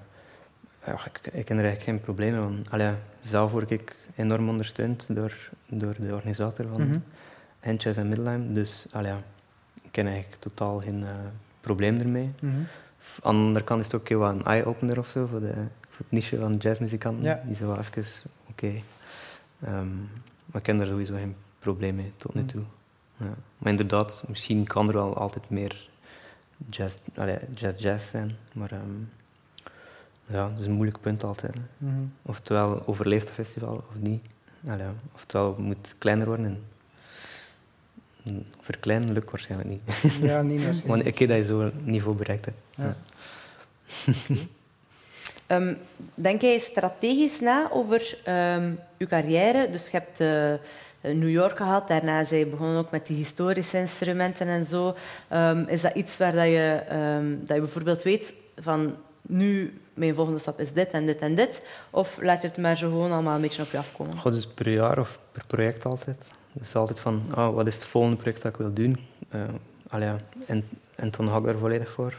[0.87, 2.63] ja, ik, ik ken er eigenlijk geen probleem mee.
[2.71, 5.37] Allee, zelf word ik enorm ondersteund door,
[5.71, 6.99] door de organisator van Mhm.
[7.61, 8.55] Handjazz en Middelheim.
[8.55, 9.13] Dus allee,
[9.83, 11.09] ik ken eigenlijk totaal geen eh,
[11.61, 12.31] probleem ermee.
[12.41, 12.53] Mhm.
[13.23, 15.53] Aan de andere kant is het ook wat een eye-opener of zo voor, de,
[15.89, 17.25] voor het niche van jazzmuzikanten.
[17.25, 17.43] Ja.
[17.47, 18.05] Die zo wel even,
[18.51, 18.73] oké.
[19.61, 19.97] Ehm,
[20.47, 22.47] maar ik ken daar sowieso geen probleem mee tot nu Mm.
[22.47, 22.63] toe.
[23.17, 23.35] Ja.
[23.59, 25.89] Maar inderdaad, misschien kan er wel altijd meer
[26.71, 28.37] jazz, allee, jazz, jazz zijn.
[28.53, 29.01] Maar ehm,
[30.27, 31.57] ja, dat is een moeilijk punt altijd.
[31.79, 31.93] Mhm.
[32.23, 34.23] Oftewel overleeft het festival of niet.
[34.69, 34.87] Allee,
[35.33, 36.47] het moet kleiner worden.
[36.47, 36.63] En,
[38.61, 39.81] verkleinen lukt waarschijnlijk niet.
[40.31, 40.83] Ja, niet meer.
[40.87, 42.59] Want ik heb dat je zo'n niveau bereikt hebt.
[42.77, 42.97] Ja.
[45.47, 45.75] Ehm,
[46.15, 49.71] denk jij strategisch na over ehm je carrière?
[49.71, 53.79] Dus je hebt eh, New York gehad, daarna zijn je begonnen ook met die historische
[53.79, 54.97] instrumenten en zo.
[55.29, 60.15] Ehm, is dat iets waar dat je, ehm, dat je bijvoorbeeld weet van nu mijn
[60.15, 61.63] volgende stap is dit en dit en dit?
[61.91, 64.19] Of laat je het maar zo gewoon allemaal een beetje op je afkomen?
[64.19, 66.25] Goh, dus per jaar of per project altijd.
[66.53, 68.99] Dus altijd van, ah, wat is het volgende project dat ik wil doen?
[69.91, 70.17] Ja.
[70.47, 72.15] en, en dan ga ik daar volledig voor.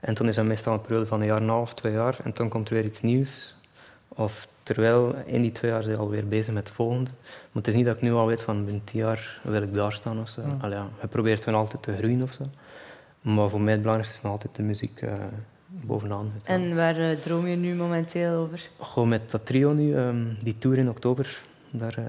[0.00, 2.16] En toen is dat meestal een periode van een jaar en een half, twee jaar.
[2.24, 3.54] En dan komt er weer iets nieuws.
[4.08, 7.10] Of terwijl in die twee jaar zijn alweer bezig met het volgende.
[7.22, 9.74] Maar het is niet dat ik nu al weet van binnen tien jaar wil ik
[9.74, 10.40] daar staan of zo.
[10.60, 10.88] Allee, ja.
[11.00, 12.44] Je probeert gewoon altijd te groeien of zo.
[13.20, 15.12] Maar voor mij het belangrijkste is nog altijd de muziek eh,
[15.66, 16.32] bovenaan.
[16.42, 18.68] En waar eh, droom je nu momenteel over?
[18.80, 21.40] Gewoon met dat trio nu, ehm, die tour in oktober,
[21.78, 22.04] daar eh,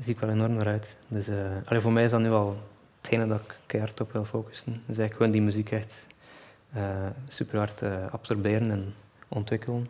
[0.00, 0.96] zie ik wel enorm naar uit.
[1.08, 1.26] Dus,
[1.64, 2.56] allee, voor mij is dat nu al
[3.00, 4.72] hetgene dat ik keihard op wil focussen.
[4.72, 6.06] Dus eigenlijk gewoon die muziek echt
[6.72, 6.82] eh,
[7.28, 8.94] super hard absorberen en
[9.28, 9.86] ontwikkelen.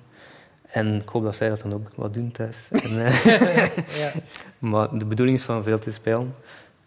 [0.67, 2.57] En ik hoop dat zij dat dan ook wat doen thuis.
[2.71, 2.95] En,
[4.03, 4.13] ja.
[4.59, 6.35] maar de bedoeling is van veel te spelen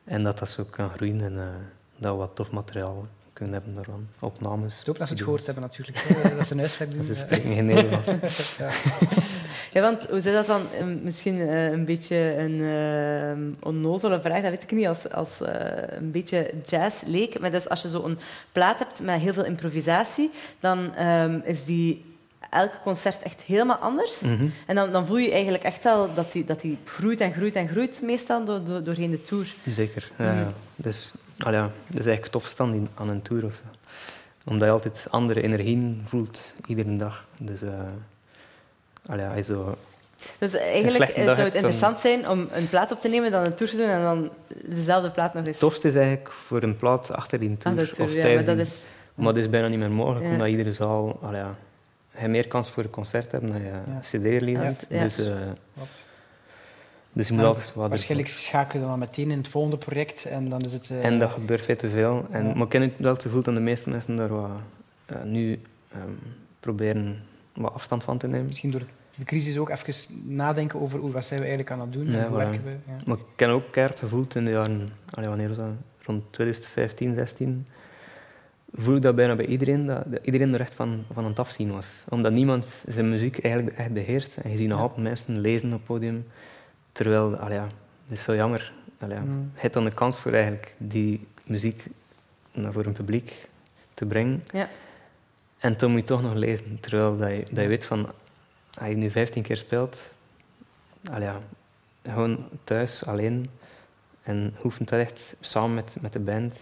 [0.04, 1.36] en dat dat zo kan groeien en
[1.98, 4.08] dat we wat tof materiaal kunnen hebben daarvan.
[4.20, 4.84] Opnames.
[4.90, 5.98] Ook dat ze het gehoord hebben natuurlijk.
[6.38, 7.04] Dat ze een huiswerk doen.
[7.04, 8.08] Ze spreken geen Nederlands.
[8.58, 8.70] Ja.
[9.74, 10.62] Ja, want hoe zit dat dan?
[10.80, 15.42] Eh, Misschien eh, een beetje een eh, onnozele vraag, dat weet ik niet, als, als
[15.42, 17.40] eh, een beetje jazz leek.
[17.40, 18.18] Maar dus als je zo een
[18.52, 22.06] plaat hebt met heel veel improvisatie, dan ehm, is die
[22.50, 24.20] elke concert echt helemaal anders.
[24.20, 24.48] Mhm.
[24.66, 27.56] En dan, dan voel je eigenlijk echt wel dat die, dat die groeit en groeit
[27.56, 29.54] en groeit, meestal door, door, doorheen de tour.
[29.68, 30.12] Zeker.
[30.18, 30.40] Ja, Mm.
[30.40, 30.52] ja.
[30.76, 33.46] Dus al ja, dat is eigenlijk het tofste aan, aan een tour.
[33.46, 33.62] Of zo.
[34.46, 37.26] Omdat je altijd andere energieën voelt, iedere dag.
[37.42, 37.70] Dus uh,
[39.44, 39.76] zo...
[40.40, 43.72] Dus eigenlijk zou het interessant zijn om een plaat op te nemen, dan een tour
[43.72, 44.30] te doen en dan
[44.66, 45.52] dezelfde plaat nog eens.
[45.52, 48.66] Het tofste is eigenlijk voor een plaat achter die tour, of ja, tijdens maar dat
[48.68, 48.84] is...
[49.16, 50.32] Maar dat is bijna niet meer mogelijk, Ja.
[50.32, 51.20] omdat iedere zaal...
[51.22, 51.50] Al ja,
[52.22, 54.00] je meer kans voor een concert hebt dan je Ja.
[54.02, 54.86] cd-release hebt.
[54.90, 55.04] ja.
[55.04, 55.26] Dus, eh,
[55.74, 55.90] Klopt.
[57.14, 60.50] dus je moet altijd wat Waarschijnlijk schakelen we dan meteen in het volgende project en
[60.50, 60.90] dan is het...
[60.90, 62.26] eh, En dat gebeurt veel te veel.
[62.32, 62.54] En, Ja.
[62.54, 64.50] Maar ik het wel te voelen dat de meeste mensen daar wat,
[65.06, 66.02] eh, nu ehm,
[66.60, 68.46] proberen wat afstand van te nemen.
[68.46, 68.82] Misschien door
[69.20, 69.94] de crisis ook even
[70.36, 72.38] nadenken over hoe, wat zijn we eigenlijk aan het doen Ja, en hoe voilà.
[72.44, 72.70] werken we.
[72.88, 72.96] Ja.
[73.06, 75.66] Maar ik ken ook keihard gevoeld in de jaren, allee, wanneer was dat?
[76.02, 77.66] Rond 2015, 16.
[78.74, 81.40] Voel ik dat bijna bij iedereen, dat, dat iedereen er echt van, van aan het
[81.40, 82.04] afzien was.
[82.10, 84.38] Omdat niemand zijn muziek eigenlijk echt beheerst.
[84.38, 84.84] En je ziet nog Ja.
[84.84, 86.26] altijd mensen lezen op het podium.
[86.92, 87.68] Terwijl, allee, ja,
[88.08, 88.74] dat is zo jammer.
[89.00, 89.22] Allee, ja.
[89.24, 89.52] Mm.
[89.54, 91.86] Je hebt dan de kans voor eigenlijk die muziek
[92.52, 93.48] naar voor een publiek
[93.94, 94.44] te brengen.
[94.52, 94.70] Ja.
[95.58, 96.78] En toen moet je toch nog lezen.
[96.80, 98.10] Terwijl dat je, dat je weet van,
[98.80, 100.12] als je nu 15 keer speelt,
[101.02, 101.40] ja,
[102.04, 103.50] gewoon thuis, alleen,
[104.22, 106.56] en oefent dat echt samen met, met de band,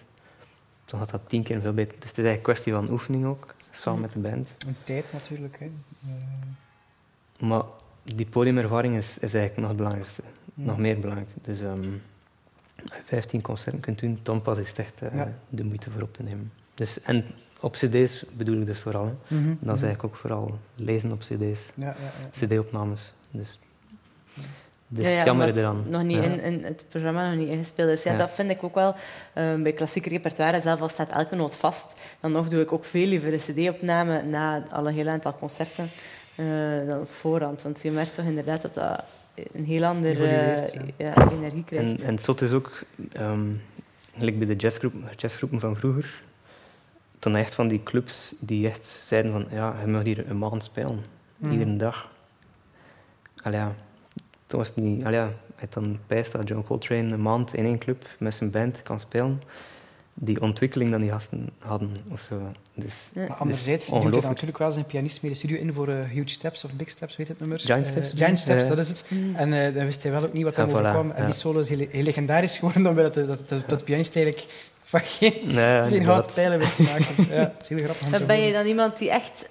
[0.85, 1.99] dan gaat dat tien keer veel beter.
[1.99, 4.49] Dus het is eigenlijk een kwestie van oefening ook, samen met de band.
[4.67, 5.59] En tijd natuurlijk.
[5.59, 5.65] Hè.
[5.65, 7.63] Eh, Maar
[8.03, 10.21] die podiumervaring is, is eigenlijk nog het belangrijkste.
[10.53, 10.63] ja.
[10.63, 11.29] Nog meer belangrijk.
[11.41, 11.83] Dus ehm,
[12.75, 15.33] als je 15 concerten kunt doen, dan pas is het echt eh, Ja.
[15.49, 16.51] de moeite voor op te nemen.
[16.73, 17.25] Dus, en
[17.59, 19.05] op cd's bedoel ik dus vooral.
[19.05, 19.35] Hè.
[19.35, 21.31] Mhm, Dat is eigenlijk ook vooral lezen op cd's,
[21.75, 21.95] Ja, ja,
[22.39, 22.45] ja.
[22.47, 23.13] cd-opnames.
[23.31, 23.59] Dus
[24.89, 25.83] dat is Ja, ja, het jammer eraan.
[25.89, 26.23] nog niet Ja.
[26.23, 28.03] in, in het programma nog niet ingespeeld is.
[28.03, 28.17] Ja, Ja.
[28.17, 28.95] Dat vind ik ook wel
[29.33, 30.61] eh, bij klassiek repertoire.
[30.61, 31.93] Zelf al staat elke noot vast.
[32.19, 35.87] Dan nog doe ik ook veel liever een cd-opname na al een heel aantal concerten
[36.35, 36.45] eh,
[36.87, 37.61] dan op voorhand.
[37.61, 39.03] Want je merkt toch inderdaad dat dat
[39.53, 42.01] een heel andere eh, energie krijgt.
[42.01, 43.39] En, en het zot is ook, ehm
[44.17, 46.21] gelijk bij de jazzgroep, jazzgroepen van vroeger,
[47.19, 50.63] toen echt van die clubs die echt zeiden van, ja, je mag hier een maand
[50.63, 51.03] spelen,
[51.37, 51.51] Mhm.
[51.51, 52.09] iedere dag.
[53.43, 53.75] Allee, ja,
[54.47, 55.29] toen was het niet, allee, ja,
[55.69, 59.41] dan pijst dat John Coltrane een maand in één club met zijn band kan spelen.
[60.19, 62.41] Die ontwikkeling dat die gasten hadden, of zo.
[62.73, 63.27] Dus, Ja.
[63.27, 65.87] Maar anderzijds Dus duwt hij dan natuurlijk wel zijn pianist mee de studio in voor
[65.87, 67.59] eh, Huge Steps of Big Steps, weet het nummer?
[67.59, 68.11] Giant Eh, Steps.
[68.15, 69.03] Giant Steps, dat is het.
[69.09, 69.35] Mm.
[69.35, 71.15] En eh, dan wist hij wel ook niet wat hem Ja, voilà.
[71.15, 71.25] En ja.
[71.25, 74.45] die solo is heel, heel legendarisch geworden, omdat dat, dat, dat, dat pianist eigenlijk
[74.87, 77.05] van geen, Nee, geen houtpijlen wist te maken.
[77.35, 79.49] Ja, dat is heel grappig Ben je dan iemand die echt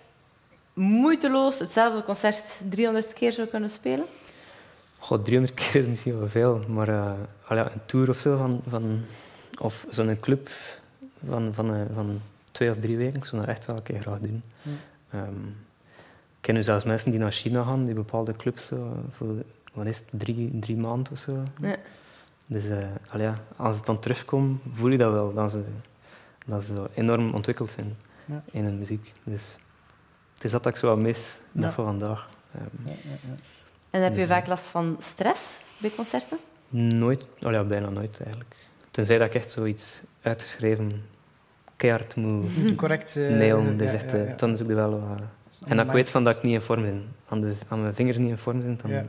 [0.72, 4.04] moeiteloos hetzelfde concert 300 keer zou kunnen spelen?
[4.98, 7.12] God, 300 keer is misschien wel veel, maar eh,
[7.46, 9.04] al ja, een tour of zo van, van
[9.60, 10.50] of zo'n club
[11.28, 12.20] van, van, eh, van
[12.52, 14.42] twee of drie weken, ik zou dat echt wel een keer graag doen.
[14.62, 14.70] Ja.
[15.10, 15.46] Ehm,
[16.36, 19.34] ik ken nu zelfs mensen die naar China gaan, die bepaalde clubs zo, voor
[19.72, 21.42] wat is het, drie, drie maanden of zo.
[21.60, 21.76] Ja.
[22.46, 22.76] Dus eh,
[23.12, 25.62] al ja, als het dan terugkomt, voel je dat wel, dat ze,
[26.46, 28.42] dat ze zo enorm ontwikkeld zijn Ja.
[28.52, 29.12] in hun muziek.
[29.24, 29.56] Dus
[30.34, 31.72] het is dat dat ik zo mis, Ja.
[31.72, 32.28] van vandaag.
[32.54, 33.34] Ehm, Ja, ja, ja.
[33.90, 34.26] En heb je Ja.
[34.26, 36.38] vaak last van stress bij concerten?
[36.68, 38.54] Nooit, oh ja, bijna nooit eigenlijk.
[38.90, 41.04] Tenzij dat ik echt zoiets uitgeschreven
[41.76, 43.16] keihard moet Correct.
[43.16, 43.76] eh, nailen.
[43.76, 44.34] Dus ja, echt, ja, eh, ja.
[44.34, 45.02] dan zoek ik wel
[45.50, 47.80] is En als ik weet van dat ik niet in vorm ben, aan, de, aan
[47.82, 49.04] mijn vingers niet in vorm zijn, dan, Ja.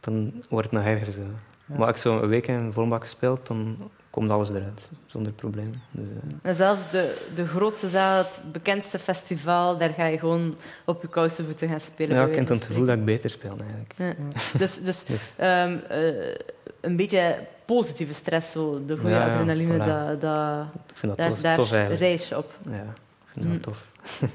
[0.00, 1.12] dan wordt het nog erger.
[1.12, 1.20] Zo.
[1.66, 5.32] Maar als ik zo een week in een volbak gespeeld, dan komt alles eruit, zonder
[5.32, 5.80] probleem.
[5.90, 10.56] Dus, eh, En zelfs de, de grootste zaal, het bekendste festival, daar ga je gewoon
[10.84, 12.16] op je koude voeten gaan spelen.
[12.16, 14.16] ja, ik heb het gevoel dat ik beter speel eigenlijk.
[14.58, 16.34] Dus, dus Dus, ehm, eh,
[16.80, 19.86] een beetje positieve stress, zo, de goede Ja, adrenaline, voilà.
[19.86, 22.52] dat, dat, ik vind dat daar, tof, daar tof reis je op.
[22.70, 23.60] Ja, ik vind dat Mm.
[23.60, 23.86] tof.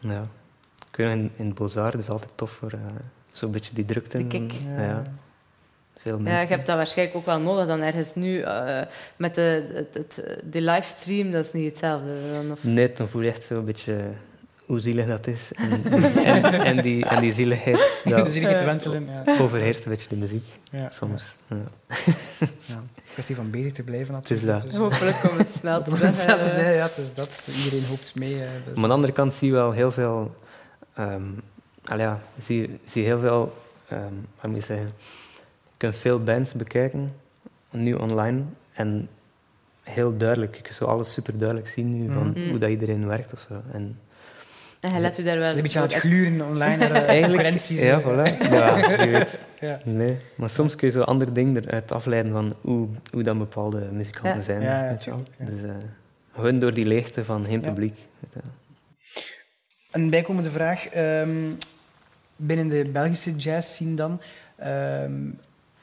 [0.00, 0.26] ja.
[0.90, 2.78] Ik weet nog, in, in Bozar, dat is altijd tof voor eh,
[3.32, 4.16] zo'n beetje die drukte.
[4.16, 4.52] De en- kick.
[4.76, 5.02] Ja, ja.
[6.02, 8.80] Veel Ja, je hebt dat waarschijnlijk ook wel nodig dan ergens nu eh,
[9.16, 12.06] met de, het, het, de livestream, dat is niet hetzelfde.
[12.32, 12.64] Dan, of...
[12.64, 13.96] Nee, dan voel je echt zo een beetje
[14.66, 15.50] hoe zielig dat is.
[15.54, 15.84] En,
[16.24, 19.08] en, en, die, en die zieligheid, De dat zielige te wentelen.
[19.26, 19.36] Ja.
[19.40, 20.90] overheerst een beetje de muziek, Ja.
[20.90, 21.34] soms.
[21.48, 21.56] Ja.
[22.66, 22.82] Ja.
[23.12, 24.70] Kwestie van bezig te blijven Het is natuurlijk.
[24.72, 26.26] Dus, Hopelijk komt het snel eh, terug.
[26.62, 27.48] nee, ja, het is dat.
[27.64, 28.34] Iedereen hoopt mee.
[28.42, 30.34] eh, dus- Maar aan de andere kant zie je wel heel veel...
[30.94, 31.22] ehm
[31.84, 33.56] al ja, zie, zie heel veel...
[33.88, 34.00] ehm
[34.40, 34.92] wat moet je zeggen?
[35.78, 37.10] Je kunt veel bands bekijken,
[37.70, 39.08] nu online, en
[39.82, 40.56] heel duidelijk.
[40.56, 42.48] Je kunt zo alles super duidelijk zien nu, van Mhm.
[42.48, 43.62] hoe dat iedereen werkt of zo.
[43.72, 43.98] En
[44.98, 48.04] let u daar wel een beetje aan het gluren online naar de Eigenlijk, ja, eh.
[48.04, 48.50] voilà.
[48.50, 49.38] Ja, je weet.
[49.60, 49.80] Ja.
[49.84, 53.80] Nee, maar soms kun je zo andere dingen eruit afleiden van hoe, hoe dan bepaalde
[53.92, 54.40] muzikanten Ja.
[54.44, 54.60] zijn.
[54.62, 55.22] Ja, ja, weet je wel.
[55.22, 55.44] tuurlijk, ja.
[55.56, 55.88] Dus eh,
[56.34, 57.68] gewoon door die leegte van geen Ja.
[57.68, 57.98] publiek.
[59.92, 60.86] Een bijkomende vraag.
[60.88, 61.30] ehm,
[62.36, 64.20] binnen de Belgische jazz scene dan,
[64.56, 65.12] ehm,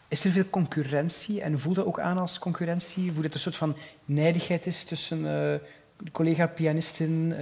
[0.08, 3.12] is er veel concurrentie en voel dat ook aan als concurrentie?
[3.12, 5.60] Voel dat er een soort van nijdigheid is tussen eh,
[6.12, 7.36] collega-pianisten?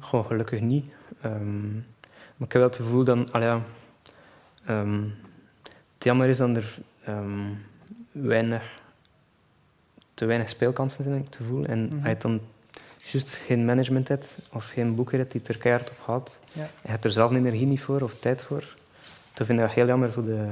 [0.00, 0.84] Goh, gelukkig niet.
[1.20, 1.72] Ehm,
[2.36, 3.28] maar ik heb wel het gevoel dat...
[3.32, 3.60] Ja,
[4.66, 5.02] ehm,
[5.94, 6.78] het jammer is dat er
[8.12, 8.80] weinig,
[10.14, 11.64] te weinig speelkansen zijn, het gevoel.
[11.64, 12.40] En als je dan
[12.98, 16.68] juist geen management hebt of geen boeker hebt die er keihard op gaat, Ja.
[16.82, 18.74] je hebt er zelf energie niet voor of tijd voor,
[19.34, 20.46] dan vind ik dat heel jammer voor de,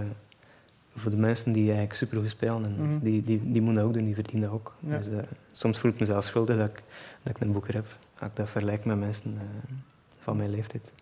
[0.95, 2.65] voor de mensen die eigenlijk supergoed spelen.
[2.65, 2.99] En Mhm.
[3.05, 4.75] die, die, die moeten dat ook doen, die verdienen dat ook.
[4.87, 4.97] Ja.
[4.99, 5.19] Dus, eh,
[5.53, 6.83] soms voel ik mezelf schuldig dat ik,
[7.23, 7.87] dat ik een boeker heb.
[8.19, 9.75] Als ik dat vergelijk met mensen eh,
[10.21, 10.93] van mijn leeftijd.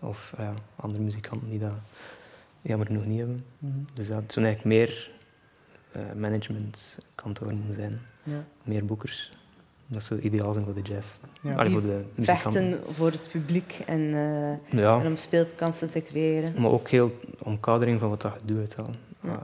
[0.00, 1.74] Of eh, andere muzikanten die dat
[2.62, 3.44] jammer genoeg niet hebben.
[3.58, 5.10] mhm, Dus dat zou eigenlijk meer
[5.92, 8.00] eh managementkantoren moeten zijn.
[8.22, 8.44] ja.
[8.62, 9.30] Meer boekers.
[9.94, 11.08] Dat zou ideaal zijn voor de jazz.
[11.40, 11.54] Ja.
[11.54, 14.00] Allee, voor de vechten voor het publiek en,
[14.70, 16.54] eh, Ja, en om speelkansen te creëren.
[16.58, 18.70] maar ook heel omkadering van wat dat je doet.
[18.70, 18.90] je wel.
[19.20, 19.30] Ja.
[19.30, 19.38] Ah,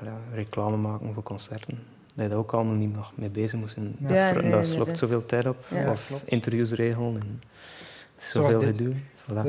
[0.00, 1.78] allee, reclame maken voor concerten.
[2.14, 3.96] Dat je daar ook allemaal niet nog mee bezig moet zijn.
[4.08, 4.32] Ja.
[4.32, 5.56] Dat nee, slokt zoveel tijd op.
[5.68, 6.28] Ja, of klopt.
[6.28, 7.14] interviews regelen.
[7.14, 7.42] En
[8.16, 8.92] zoveel gedoe.
[9.22, 9.44] Voilà.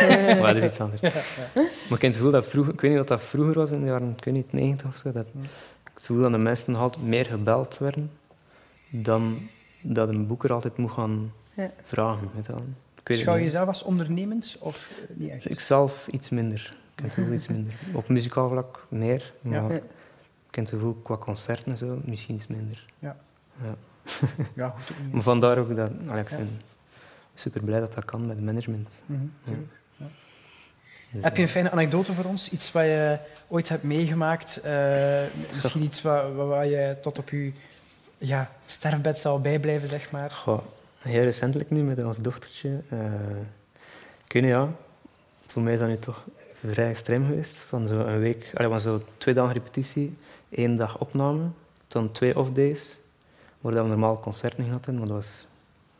[0.40, 1.00] maar dat is iets anders.
[1.00, 1.22] Ja, ja.
[1.54, 3.80] Maar ik heb het gevoel dat vroeger, ik weet niet wat dat vroeger was in
[3.80, 5.30] de jaren ik weet niet, 90 of zo, dat, ik
[5.82, 8.10] heb het gevoel dat de mensen altijd meer gebeld werden
[8.90, 9.38] dan
[9.82, 11.70] dat een boeker altijd moet gaan Ja.
[11.82, 12.30] vragen.
[12.34, 12.60] Weet je wel.
[12.60, 15.50] Ik weet het Schouw je jezelf als ondernemend of niet echt?
[15.50, 16.60] Ik zelf iets minder.
[16.94, 17.72] Ik heb het gevoel iets minder.
[17.92, 19.74] Op muzikaal vlak meer, maar Ja.
[20.48, 22.84] Ik heb het gevoel qua concerten en zo misschien iets minder.
[22.98, 23.16] Ja.
[23.62, 23.74] Ja.
[24.54, 25.12] Ja, hoeft ook niet.
[25.12, 26.38] Maar vandaar ook dat ik Ja.
[27.34, 29.02] super blij dat dat kan met het management.
[29.06, 29.52] Mhm, Ja.
[31.12, 32.50] Dus, Heb je een eh, fijne anekdote voor ons?
[32.50, 34.56] Iets wat je ooit hebt meegemaakt?
[34.60, 35.20] eh,
[35.54, 37.52] misschien iets wat, wat je tot op je
[38.18, 40.30] ja, sterfbed zal bijblijven, zeg maar.
[40.30, 40.62] Goh,
[40.98, 42.80] heel recentelijk nu met ons dochtertje.
[42.88, 42.98] eh
[44.24, 44.68] ik weet niet, ja,
[45.46, 46.24] voor mij is dat nu toch
[46.64, 47.56] vrij extreem geweest.
[47.56, 50.16] Van zo een week, allee, van zo twee dagen repetitie,
[50.48, 51.42] één dag opname,
[51.88, 52.98] dan twee off-days,
[53.60, 55.46] waar we normaal concerten gehad hebben, maar dat was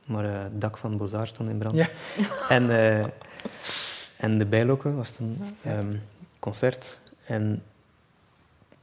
[0.09, 1.74] maar eh, het dak van Bozar stond in brand.
[1.74, 1.88] Ja.
[2.57, 3.07] En, eh,
[4.16, 5.94] en de bijlokken was dan ehm,
[6.38, 6.98] concert.
[7.24, 7.62] En,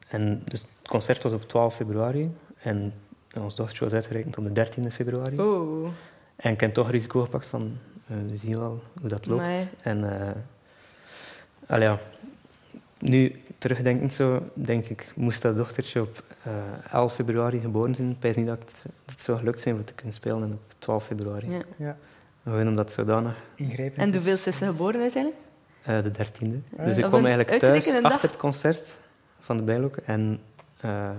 [0.08, 2.94] en dus het concert was op 12 februari en
[3.44, 5.40] ons dochtertje was uitgerekend op de 13 februari.
[5.40, 5.90] Oeh,
[6.36, 9.44] En ik heb toch risico gepakt van, eh, we zien wel hoe dat loopt.
[9.82, 10.10] En
[11.68, 12.00] eh ja,
[13.00, 16.54] nu, terugdenkend zo, denk ik, moest dat dochtertje op eh
[16.92, 18.10] 11 februari geboren zijn.
[18.10, 20.52] Ik weet niet dat het, dat het zou gelukt zijn om te kunnen spelen en
[20.54, 21.52] op 12 februari.
[21.52, 21.62] Ja.
[21.78, 21.98] Ja,
[22.44, 23.98] Gewoon omdat het zodanig ingrijpend.
[23.98, 25.42] En hoeveel is ze geboren uiteindelijk?
[25.84, 26.58] Eh, de dertiende.
[26.78, 28.04] Ah, dus ik kwam eigenlijk thuis dag?
[28.04, 28.88] achter het concert
[29.40, 30.06] van de Bijlokken.
[30.06, 30.40] En
[30.80, 31.10] eh,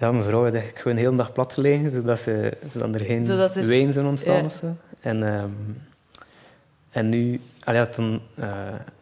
[0.00, 3.00] ja, mijn vrouw had eigenlijk gewoon de hele dag plat gelegen, zodat, ze, zodat er
[3.00, 4.44] geen Zodat er- ween zou ontstaan Ja.
[4.44, 4.76] of zo.
[5.00, 5.50] En, ehm,
[6.90, 7.40] en nu,
[7.90, 8.50] toen, eh,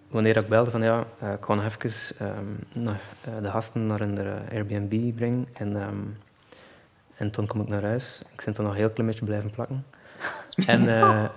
[0.08, 1.78] wanneer ik belde van ja, eh, ik ga nog even
[2.18, 4.18] ehm, naar, eh, de gasten naar hun
[4.52, 5.46] Airbnb brengen.
[5.52, 5.94] En, ehm,
[7.16, 8.20] en toen kom ik naar huis.
[8.36, 9.84] Ik ben toen nog een heel klein beetje blijven plakken.
[10.66, 10.88] en,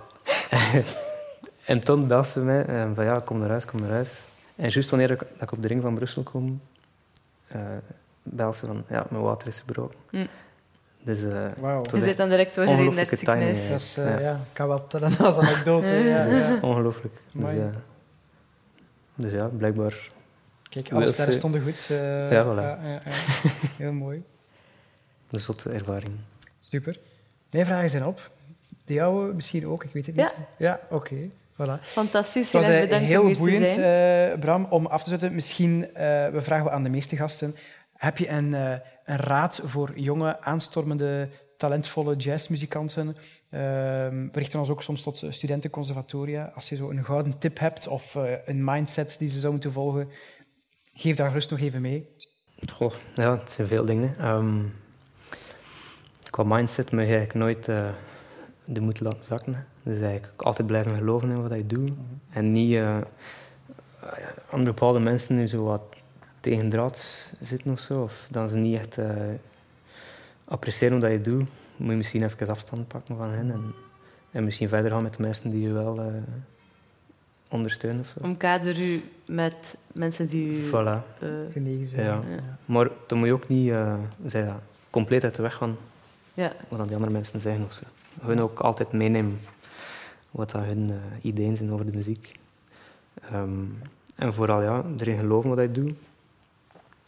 [1.66, 4.12] en toen belde ze mij van ja, kom naar huis, kom naar huis.
[4.56, 6.62] En juist wanneer ik, dat ik op de ring van Brussel kom,
[8.24, 9.98] eh belde ze van ja, mijn water is gebroken.
[10.10, 10.26] Hm.
[11.04, 11.82] Dus eh, Wauw.
[11.82, 13.70] Tot Je zit dan direct doorgereden naar het ziekenhuis.
[13.70, 14.20] Dat is, eh, Ja.
[14.20, 14.32] ja.
[14.34, 15.88] ik kan wel tellen als anekdote.
[15.88, 16.58] ja, ja.
[16.70, 17.22] ongelooflijk.
[17.32, 17.66] Dus, eh,
[19.16, 20.08] dus ja, blijkbaar
[20.70, 21.88] Kijk, alle sterren stonden goed.
[21.90, 22.58] eh, Ja, voilà.
[22.58, 23.00] ja, ja.
[23.78, 24.24] Heel mooi.
[25.32, 26.14] een zotte ervaring.
[26.60, 26.98] Super.
[27.52, 28.30] Mijn vragen zijn op.
[28.86, 30.34] De jouwe misschien ook, ik weet het niet.
[30.38, 30.46] Ja.
[30.58, 31.16] Ja, oké.
[31.54, 31.82] Voilà.
[31.82, 34.32] Fantastisch, heel eh, bedankt heel om hier boeiend, te zijn.
[34.32, 34.68] eh, Bram.
[34.70, 37.56] Om af te sluiten, misschien, eh, we vragen we aan de meeste gasten,
[38.02, 38.72] heb je een, eh,
[39.06, 43.08] een raad voor jonge, aanstormende, talentvolle jazzmuzikanten?
[43.50, 43.60] Eh,
[44.10, 46.52] we richten ons ook soms tot studentenconservatoria.
[46.56, 49.72] Als je zo een gouden tip hebt of eh, een mindset die ze zou moeten
[49.72, 50.10] volgen,
[50.94, 52.16] geef daar gerust nog even mee.
[52.74, 54.16] Goh, ja, het zijn veel dingen.
[54.18, 54.64] Ehm,
[56.30, 57.90] qua mindset moet je eigenlijk nooit eh,
[58.66, 59.68] de moed laten zakken.
[59.84, 61.92] Dus eigenlijk altijd blijven geloven in wat je doet.
[62.30, 62.98] En niet eh,
[64.50, 65.91] aan bepaalde mensen nu zo wat
[66.42, 67.06] tegen draad
[67.40, 68.02] zitten of zo.
[68.02, 69.10] Of dat ze niet echt eh,
[70.46, 71.50] appreciëren wat je doet.
[71.78, 73.52] Moet je misschien even afstand pakken van hen.
[73.52, 73.74] En,
[74.32, 76.06] en misschien verder gaan met de mensen die je wel eh,
[77.48, 78.20] ondersteunen of zo.
[78.22, 80.68] Omkader u met mensen die u...
[80.70, 80.72] Voilà.
[81.20, 82.06] eh, Genegen zijn.
[82.06, 82.22] Ja.
[82.66, 84.46] Maar dan moet je ook niet eh, dat,
[84.90, 85.78] compleet uit de weg gaan
[86.34, 86.52] ja.
[86.68, 87.66] wat dan die andere mensen zeggen.
[87.66, 87.84] Of zo.
[88.22, 89.40] Hun ook altijd meenemen
[90.32, 92.32] wat dat hun ideeën zijn over de muziek.
[93.32, 93.64] Ehm,
[94.16, 95.94] en vooral ja, erin geloven wat je doet.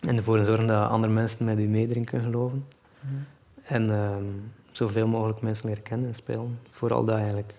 [0.07, 2.65] En ervoor zorgen dat andere mensen met je mee erin kunnen geloven.
[3.63, 4.23] En ehm,
[4.71, 6.59] zoveel mogelijk mensen leren kennen en spelen.
[6.69, 7.53] Vooral dat eigenlijk.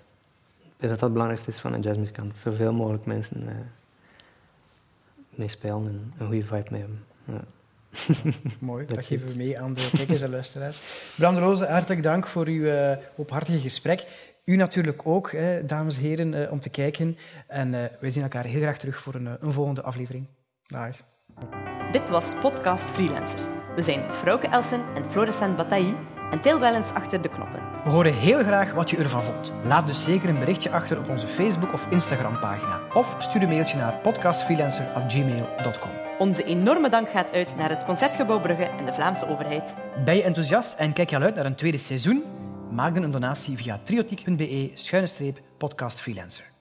[0.61, 2.37] Ik denk dat dat het belangrijkste is van een jazzmuzikant.
[2.37, 3.54] Zoveel mogelijk mensen eh
[5.35, 7.04] mee spelen en een goede vibe mee hebben.
[7.24, 7.44] Ja.
[8.66, 10.80] Mooi, Dat geven we mee aan de kijkers en luisteraars.
[11.16, 14.07] Bram de Roze, hartelijk dank voor uw openhartige gesprek.
[14.44, 17.18] U natuurlijk ook, hè, dames en heren, eh, om te kijken.
[17.46, 20.26] En wij zien elkaar heel graag terug voor een, een volgende aflevering.
[20.66, 20.96] Dag.
[21.94, 23.38] Dit was Podcast Freelancer.
[23.74, 25.94] We zijn Frauke Elsen en Florissant Bataille
[26.30, 27.61] en Til Wellens achter de knoppen.
[27.85, 29.52] We horen heel graag wat je ervan vond.
[29.64, 32.80] Laat dus zeker een berichtje achter op onze Facebook- of Instagram-pagina.
[32.94, 35.90] Of stuur een mailtje naar podcastfreelancer.gmail.com.
[36.18, 39.74] Onze enorme dank gaat uit naar het Concertgebouw Brugge en de Vlaamse overheid.
[40.04, 42.22] Ben je enthousiast en kijk je al uit naar een tweede seizoen?
[42.70, 46.53] Maak dan een donatie via triotiek.be-podcastfreelancer.